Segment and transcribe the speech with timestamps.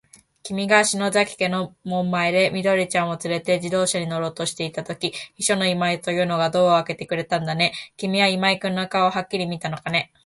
[0.41, 7.71] きみが篠崎家の門前で、緑ちゃんをつれて自動車に乗ろうとしたとき、秘書の今井というのがドアをあけてくれたんだね。
[7.97, 10.11] きみは今井君の顔をはっきり見たのかね。